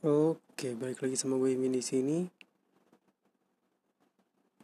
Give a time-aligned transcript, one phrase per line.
[0.00, 2.24] Oke, balik lagi sama gue Imin di sini.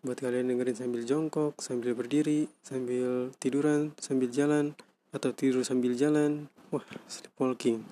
[0.01, 4.73] Buat kalian dengerin sambil jongkok, sambil berdiri, sambil tiduran, sambil jalan,
[5.13, 6.49] atau tidur sambil jalan.
[6.73, 7.85] Wah, sleepwalking.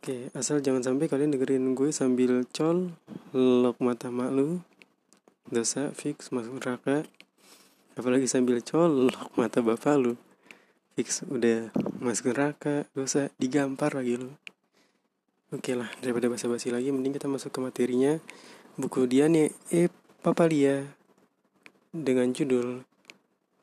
[0.00, 2.96] Oke, asal jangan sampai kalian dengerin gue sambil col,
[3.36, 4.64] lok mata mak lu,
[5.52, 7.04] dosa fix masuk neraka.
[7.92, 10.16] Apalagi sambil col, lok mata bapak lu,
[10.96, 11.68] fix udah
[12.00, 14.32] masuk neraka, dosa digampar lagi lu.
[15.56, 18.20] Oke lah, daripada basa-basi lagi, mending kita masuk ke materinya.
[18.76, 19.88] Buku Diane E.
[20.20, 20.84] Papalia
[21.96, 22.84] dengan judul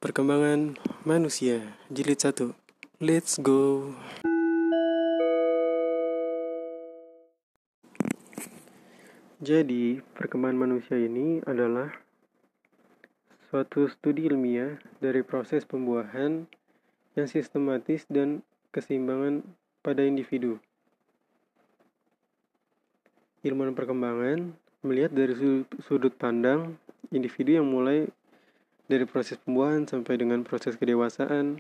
[0.02, 0.73] Perkembangan
[1.05, 2.58] Manusia, jilid 1.
[2.98, 3.94] Let's go.
[9.38, 11.94] Jadi, perkembangan manusia ini adalah
[13.53, 16.50] suatu studi ilmiah dari proses pembuahan
[17.14, 18.41] yang sistematis dan
[18.73, 19.45] keseimbangan
[19.86, 20.58] pada individu.
[23.43, 24.55] Ilmuwan perkembangan
[24.88, 25.36] melihat dari
[25.83, 26.80] sudut pandang
[27.11, 28.08] individu yang mulai
[28.88, 31.59] dari proses pembuahan sampai dengan proses kedewasaan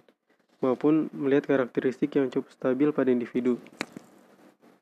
[0.63, 3.59] maupun melihat karakteristik yang cukup stabil pada individu.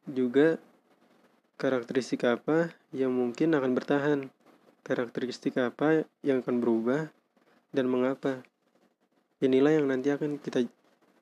[0.06, 0.62] Juga
[1.58, 4.20] karakteristik apa yang mungkin akan bertahan,
[4.86, 7.10] karakteristik apa yang akan berubah,
[7.74, 8.46] dan mengapa.
[9.42, 10.70] Inilah yang nanti akan kita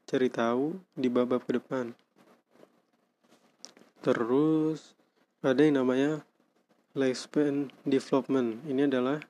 [0.09, 1.95] cari tahu di bab-bab ke depan.
[4.03, 4.98] Terus
[5.39, 6.19] ada yang namanya
[6.91, 8.59] lifespan development.
[8.67, 9.23] Ini adalah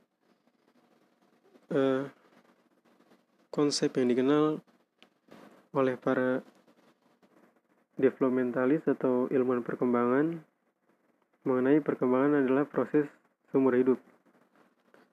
[1.69, 2.09] uh,
[3.53, 4.57] konsep yang dikenal
[5.69, 6.41] oleh para
[8.01, 10.41] developmentalis atau ilmuwan perkembangan
[11.45, 13.05] mengenai perkembangan adalah proses
[13.53, 14.01] seumur hidup.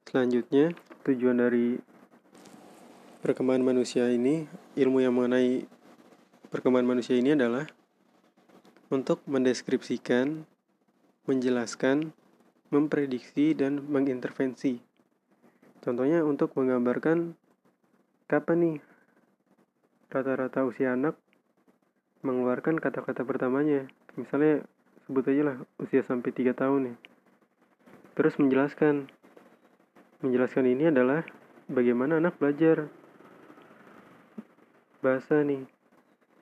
[0.08, 0.72] Selanjutnya,
[1.04, 1.76] tujuan dari
[3.20, 4.48] perkembangan manusia ini,
[4.80, 5.68] ilmu yang mengenai
[6.48, 7.68] perkembangan manusia ini adalah
[8.88, 10.46] untuk mendeskripsikan
[11.26, 12.14] menjelaskan,
[12.70, 14.78] memprediksi, dan mengintervensi.
[15.82, 17.38] Contohnya untuk menggambarkan
[18.26, 18.76] kapan nih
[20.10, 21.14] rata-rata usia anak
[22.26, 23.86] mengeluarkan kata-kata pertamanya.
[24.18, 24.66] Misalnya
[25.06, 26.96] sebut aja lah usia sampai 3 tahun nih.
[28.18, 29.06] Terus menjelaskan.
[30.24, 31.22] Menjelaskan ini adalah
[31.70, 32.90] bagaimana anak belajar
[35.04, 35.62] bahasa nih.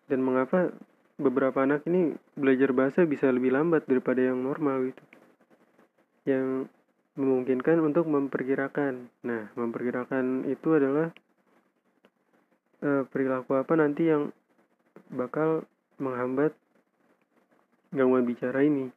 [0.08, 0.72] Dan mengapa
[1.14, 5.04] beberapa anak ini belajar bahasa bisa lebih lambat daripada yang normal gitu.
[6.26, 6.48] Yang
[7.14, 9.06] memungkinkan untuk memperkirakan.
[9.22, 11.14] Nah memperkirakan itu adalah
[12.82, 14.34] uh, perilaku apa nanti yang
[15.14, 15.62] bakal
[16.02, 16.54] menghambat
[17.94, 18.90] gangguan bicara ini.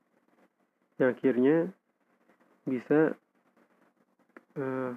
[0.97, 1.57] Yang akhirnya
[2.65, 3.13] bisa
[4.57, 4.91] uh,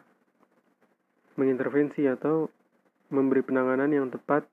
[1.37, 2.49] mengintervensi atau
[3.13, 4.49] memberi penanganan yang tepat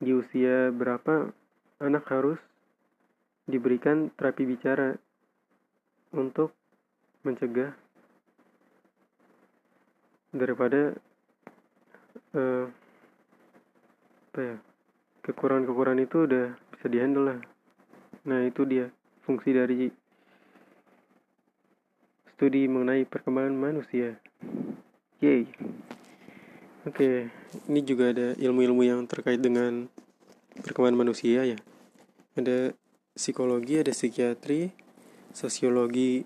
[0.00, 1.28] di usia berapa
[1.84, 2.40] anak harus
[3.44, 4.96] diberikan terapi bicara
[6.16, 6.56] untuk
[7.20, 7.76] mencegah
[10.32, 10.96] daripada
[12.32, 12.66] uh,
[14.38, 14.56] ya
[15.26, 17.40] kekurangan-kekurangan itu udah bisa dihandle lah.
[18.24, 18.88] Nah itu dia
[19.28, 19.90] fungsi dari
[22.32, 24.16] studi mengenai perkembangan manusia.
[25.20, 25.44] Yay.
[26.88, 27.28] Oke,
[27.66, 29.90] ini juga ada ilmu-ilmu yang terkait dengan
[30.62, 31.58] perkembangan manusia ya.
[32.38, 32.74] Ada
[33.14, 34.70] psikologi, ada psikiatri,
[35.34, 36.22] sosiologi,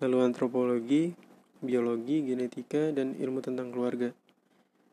[0.00, 1.16] lalu antropologi,
[1.62, 4.12] biologi, genetika, dan ilmu tentang keluarga.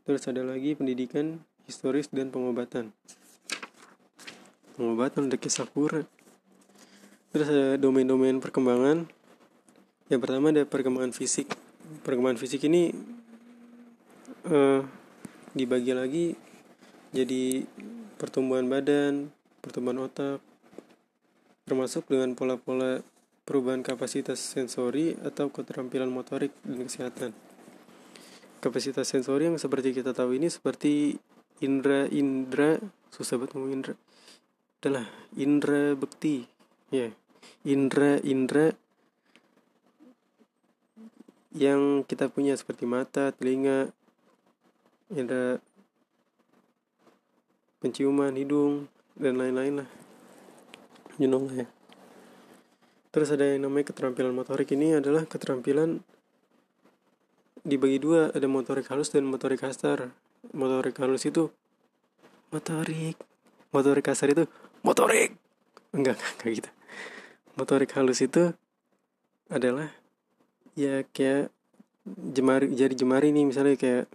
[0.08, 2.96] Terus ada lagi pendidikan, historis, dan pengobatan.
[4.80, 6.08] Pengobatan ada kisah pura.
[7.30, 9.06] Terus ada domain-domain perkembangan.
[10.10, 11.52] Yang pertama ada perkembangan fisik.
[12.02, 12.90] Perkembangan fisik ini
[14.50, 14.82] uh,
[15.60, 16.28] dibagi lagi
[17.12, 17.68] jadi
[18.16, 20.40] pertumbuhan badan, pertumbuhan otak,
[21.68, 23.04] termasuk dengan pola-pola
[23.44, 27.32] perubahan kapasitas sensori atau keterampilan motorik dan kesehatan.
[28.62, 31.18] Kapasitas sensori yang seperti kita tahu ini seperti
[31.66, 32.78] indra-indra,
[33.10, 33.94] susah banget ngomong indra,
[34.80, 36.46] adalah indra bekti,
[36.94, 37.12] ya, yeah.
[37.66, 38.78] indra-indra
[41.58, 43.90] yang kita punya seperti mata, telinga,
[45.10, 45.58] ada
[47.82, 48.86] penciuman hidung
[49.18, 49.90] dan lain-lain lah.
[51.18, 51.68] You know lah ya.
[53.10, 54.70] Terus ada yang namanya keterampilan motorik.
[54.70, 56.06] Ini adalah keterampilan
[57.66, 58.30] dibagi dua.
[58.30, 60.14] Ada motorik halus dan motorik kasar.
[60.54, 61.50] Motorik halus itu
[62.54, 63.18] motorik.
[63.74, 64.46] Motorik kasar itu
[64.86, 65.34] motorik.
[65.90, 66.70] Enggak enggak kayak gitu.
[67.58, 68.54] Motorik halus itu
[69.50, 69.90] adalah
[70.78, 71.50] ya kayak
[72.06, 74.06] jemari jari jemari nih misalnya kayak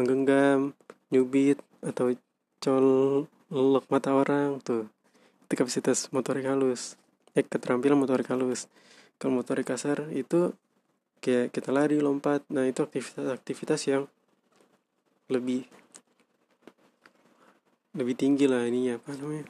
[0.00, 0.72] menggenggam
[1.12, 2.16] nyubit atau
[2.64, 4.88] colok mata orang tuh.
[5.44, 6.96] Itu kapasitas motorik halus.
[7.36, 8.72] Eh keterampilan motorik halus.
[9.20, 10.56] Kalau motorik kasar itu
[11.20, 12.40] kayak kita lari lompat.
[12.48, 14.08] Nah itu aktivitas-aktivitas yang
[15.28, 15.68] lebih
[17.94, 19.44] lebih tinggi lah ini apa namanya?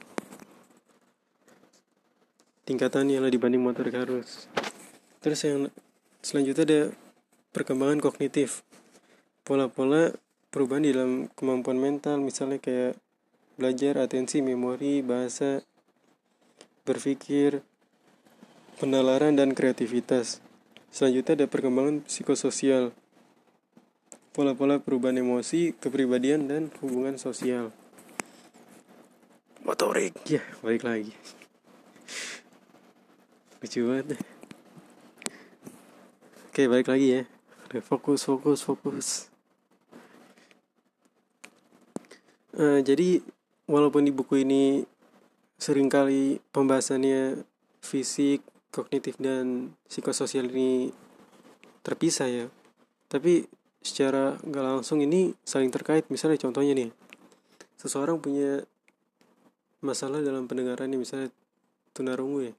[2.65, 4.49] Tingkatannya lah dibanding motorik halus.
[5.21, 5.69] Terus yang
[6.25, 6.81] selanjutnya ada
[7.53, 8.65] perkembangan kognitif.
[9.45, 10.13] Pola-pola
[10.51, 12.99] perubahan di dalam kemampuan mental misalnya kayak
[13.57, 15.63] belajar atensi memori bahasa
[16.85, 17.63] berpikir
[18.77, 20.43] penalaran dan kreativitas
[20.91, 22.91] Selanjutnya ada perkembangan psikososial,
[24.35, 27.71] pola-pola perubahan emosi, kepribadian, dan hubungan sosial.
[29.63, 31.15] Motorik, ya balik lagi.
[33.63, 34.19] Lucu banget.
[36.51, 37.23] Oke, balik lagi ya.
[37.79, 39.30] fokus, fokus, fokus.
[42.61, 43.25] Uh, jadi,
[43.65, 44.85] walaupun di buku ini
[45.57, 47.41] sering kali pembahasannya
[47.81, 50.93] fisik, kognitif dan psikososial ini
[51.81, 52.45] terpisah ya
[53.11, 53.43] tapi
[53.83, 56.07] secara nggak langsung ini saling terkait.
[56.07, 56.89] Misalnya contohnya nih
[57.75, 58.63] seseorang punya
[59.83, 61.27] masalah dalam pendengaran nih misalnya
[61.91, 62.53] tunarungu ya.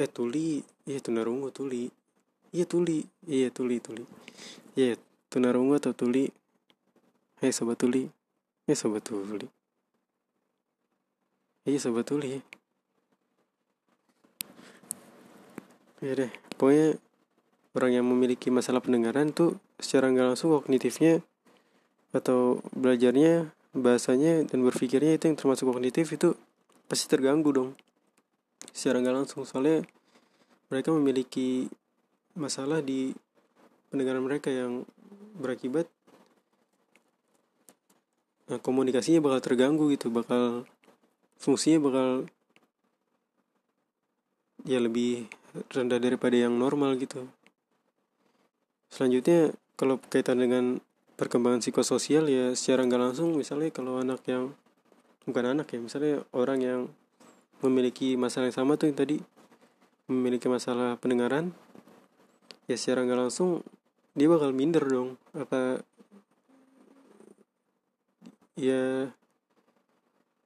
[0.00, 0.64] Eh tuli.
[0.88, 1.92] Iya tunarungu tuli.
[2.56, 3.04] Iya tuli.
[3.28, 4.08] Iya tuli tuli.
[4.80, 4.96] Iya
[5.28, 6.32] tunarungu atau tuli.
[7.44, 8.08] Eh sobat tuli
[8.74, 9.46] sobat tuli
[11.62, 12.42] iya sobat tuli
[16.02, 16.98] ya deh pokoknya
[17.76, 21.20] orang yang memiliki masalah pendengaran tuh secara nggak langsung kognitifnya
[22.16, 26.32] atau belajarnya bahasanya dan berpikirnya itu yang termasuk kognitif itu
[26.88, 27.70] pasti terganggu dong.
[28.72, 29.84] Secara nggak langsung soalnya
[30.72, 31.68] mereka memiliki
[32.32, 33.12] masalah di
[33.92, 34.88] pendengaran mereka yang
[35.36, 35.86] berakibat
[38.46, 40.62] komunikasinya bakal terganggu gitu bakal
[41.36, 42.08] fungsinya bakal
[44.62, 45.26] ya lebih
[45.74, 47.26] rendah daripada yang normal gitu.
[48.90, 50.78] Selanjutnya kalau kaitan dengan
[51.16, 54.52] perkembangan psikososial ya secara nggak langsung misalnya kalau anak yang
[55.24, 56.80] bukan anak ya misalnya orang yang
[57.64, 59.16] memiliki masalah yang sama tuh yang tadi
[60.06, 61.50] memiliki masalah pendengaran
[62.70, 63.64] ya secara nggak langsung
[64.16, 65.20] dia bakal minder dong.
[65.36, 65.82] Apa
[68.56, 69.12] ya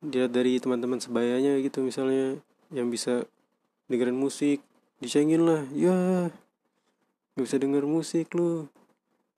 [0.04, 2.42] dia dari teman-teman sebayanya gitu misalnya
[2.74, 3.24] yang bisa
[3.86, 4.62] dengerin musik
[5.00, 6.28] dicengin lah ya
[7.40, 8.68] nggak bisa denger musik lu.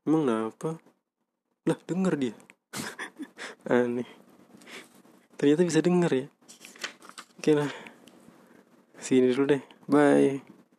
[0.03, 0.71] Emang kenapa?
[1.71, 2.35] Lah denger dia.
[3.71, 4.11] Aneh.
[5.39, 6.27] Ternyata bisa denger ya.
[7.39, 7.71] Oke lah.
[8.99, 9.63] Sini dulu deh.
[9.87, 10.52] Bye